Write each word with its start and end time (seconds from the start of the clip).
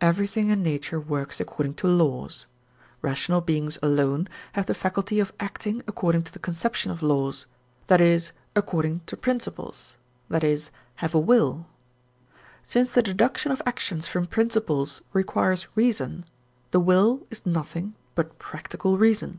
Everything 0.00 0.48
in 0.48 0.64
nature 0.64 0.98
works 0.98 1.38
according 1.38 1.74
to 1.74 1.86
laws. 1.86 2.46
Rational 3.02 3.40
beings 3.40 3.78
alone 3.84 4.28
have 4.54 4.66
the 4.66 4.74
faculty 4.74 5.20
of 5.20 5.32
acting 5.38 5.80
according 5.86 6.24
to 6.24 6.32
the 6.32 6.40
conception 6.40 6.90
of 6.90 7.04
laws, 7.04 7.46
that 7.86 8.00
is 8.00 8.32
according 8.56 9.02
to 9.06 9.16
principles, 9.16 9.94
i.e., 10.28 10.58
have 10.96 11.14
a 11.14 11.20
will. 11.20 11.68
Since 12.64 12.94
the 12.94 13.00
deduction 13.02 13.52
of 13.52 13.62
actions 13.64 14.08
from 14.08 14.26
principles 14.26 15.02
requires 15.12 15.68
reason, 15.76 16.24
the 16.72 16.80
will 16.80 17.24
is 17.30 17.46
nothing 17.46 17.94
but 18.16 18.40
practical 18.40 18.98
reason. 18.98 19.38